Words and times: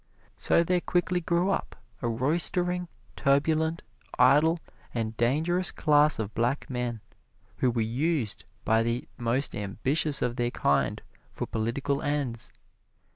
So 0.35 0.63
there 0.63 0.81
quickly 0.81 1.21
grew 1.21 1.51
up 1.51 1.75
a 2.01 2.07
roistering, 2.07 2.87
turbulent, 3.15 3.83
idle 4.17 4.57
and 4.95 5.15
dangerous 5.15 5.69
class 5.69 6.17
of 6.17 6.33
black 6.33 6.67
men 6.71 7.01
who 7.57 7.69
were 7.69 7.81
used 7.81 8.43
by 8.65 8.81
the 8.81 9.07
most 9.19 9.53
ambitious 9.53 10.23
of 10.23 10.37
their 10.37 10.49
kind 10.49 11.03
for 11.31 11.45
political 11.45 12.01
ends. 12.01 12.51